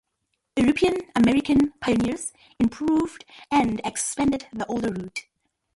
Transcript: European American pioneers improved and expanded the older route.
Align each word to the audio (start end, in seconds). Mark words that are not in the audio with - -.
European 0.57 0.95
American 1.15 1.73
pioneers 1.79 2.33
improved 2.57 3.23
and 3.51 3.79
expanded 3.85 4.47
the 4.51 4.65
older 4.65 4.91
route. 4.91 5.27